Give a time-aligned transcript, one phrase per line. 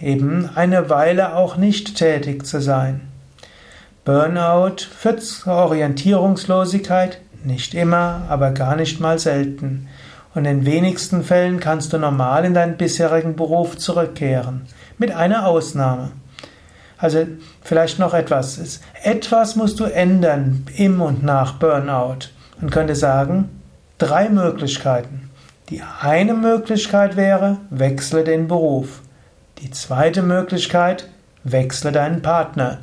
[0.00, 3.00] eben eine Weile auch nicht tätig zu sein.
[4.04, 9.88] Burnout führt zur Orientierungslosigkeit, nicht immer, aber gar nicht mal selten.
[10.34, 14.62] Und in wenigsten Fällen kannst du normal in deinen bisherigen Beruf zurückkehren.
[14.96, 16.12] Mit einer Ausnahme.
[16.96, 17.26] Also
[17.62, 18.80] vielleicht noch etwas.
[19.02, 22.30] Etwas musst du ändern im und nach Burnout.
[22.60, 23.48] Und könnte sagen,
[23.98, 25.30] drei Möglichkeiten.
[25.68, 29.02] Die eine Möglichkeit wäre, wechsle den Beruf.
[29.62, 31.08] Die zweite Möglichkeit,
[31.42, 32.78] wechsle deinen Partner.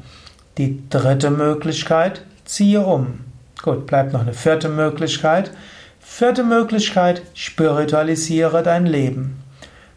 [0.57, 3.21] Die dritte Möglichkeit, ziehe um.
[3.61, 5.51] Gut, bleibt noch eine vierte Möglichkeit.
[6.01, 9.41] Vierte Möglichkeit, spiritualisiere dein Leben.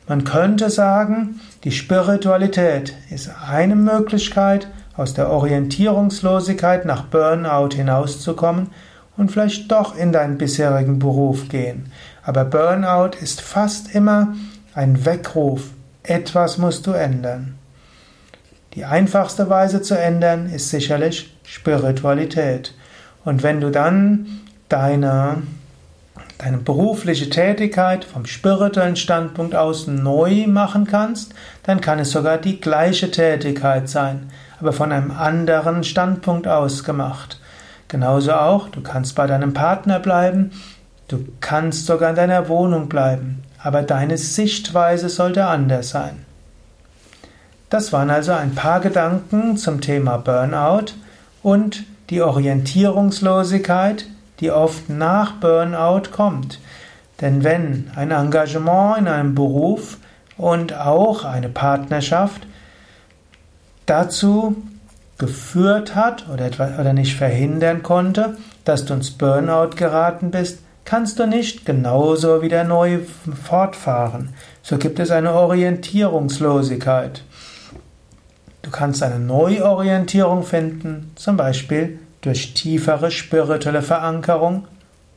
[0.06, 8.68] Man könnte sagen, die Spiritualität ist eine Möglichkeit, aus der Orientierungslosigkeit nach Burnout hinauszukommen
[9.16, 11.90] und vielleicht doch in deinen bisherigen Beruf gehen.
[12.22, 14.34] Aber Burnout ist fast immer
[14.74, 15.70] ein Weckruf,
[16.08, 17.58] etwas musst du ändern.
[18.74, 22.74] Die einfachste Weise zu ändern ist sicherlich Spiritualität.
[23.24, 24.26] Und wenn du dann
[24.68, 25.42] deine,
[26.38, 32.60] deine berufliche Tätigkeit vom spirituellen Standpunkt aus neu machen kannst, dann kann es sogar die
[32.60, 34.30] gleiche Tätigkeit sein,
[34.60, 37.40] aber von einem anderen Standpunkt aus gemacht.
[37.88, 40.52] Genauso auch, du kannst bei deinem Partner bleiben,
[41.08, 46.24] du kannst sogar in deiner Wohnung bleiben aber deine Sichtweise sollte anders sein.
[47.70, 50.92] Das waren also ein paar Gedanken zum Thema Burnout
[51.42, 54.06] und die Orientierungslosigkeit,
[54.40, 56.60] die oft nach Burnout kommt.
[57.20, 59.98] Denn wenn ein Engagement in einem Beruf
[60.36, 62.46] und auch eine Partnerschaft
[63.84, 64.56] dazu
[65.18, 71.66] geführt hat oder, nicht verhindern konnte, dass du ins Burnout geraten bist, kannst du nicht
[71.66, 73.00] genauso wieder neu
[73.44, 74.30] fortfahren.
[74.62, 77.24] So gibt es eine Orientierungslosigkeit.
[78.62, 84.66] Du kannst eine Neuorientierung finden, zum Beispiel durch tiefere spirituelle Verankerung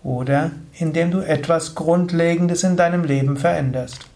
[0.03, 4.10] oder indem du etwas Grundlegendes in deinem Leben veränderst.